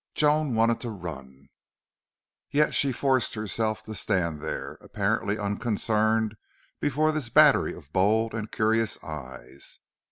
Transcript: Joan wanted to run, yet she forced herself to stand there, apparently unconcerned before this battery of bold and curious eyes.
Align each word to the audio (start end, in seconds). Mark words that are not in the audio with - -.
Joan 0.15 0.55
wanted 0.55 0.79
to 0.81 0.89
run, 0.89 1.49
yet 2.49 2.73
she 2.73 2.91
forced 2.91 3.35
herself 3.35 3.83
to 3.83 3.93
stand 3.93 4.41
there, 4.41 4.79
apparently 4.81 5.37
unconcerned 5.37 6.37
before 6.79 7.11
this 7.11 7.29
battery 7.29 7.75
of 7.75 7.93
bold 7.93 8.33
and 8.33 8.51
curious 8.51 8.97
eyes. 9.03 9.77